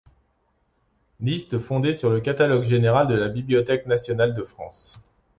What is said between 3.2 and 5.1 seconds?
Bibliothèque nationale de France.